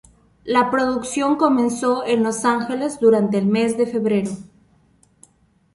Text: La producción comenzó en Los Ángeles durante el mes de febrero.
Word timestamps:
La 0.45 0.71
producción 0.71 1.35
comenzó 1.35 2.03
en 2.07 2.23
Los 2.23 2.43
Ángeles 2.43 2.99
durante 2.99 3.37
el 3.37 3.45
mes 3.45 3.77
de 3.77 3.85
febrero. 3.85 4.31